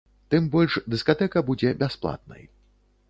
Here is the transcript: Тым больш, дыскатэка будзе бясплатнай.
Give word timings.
Тым 0.33 0.47
больш, 0.55 0.77
дыскатэка 0.93 1.39
будзе 1.51 1.75
бясплатнай. 1.85 2.43